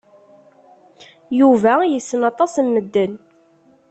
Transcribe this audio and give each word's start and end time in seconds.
Yuba 1.39 1.73
yessen 1.91 2.21
aṭas 2.31 2.53
n 2.59 2.65
medden. 2.73 3.13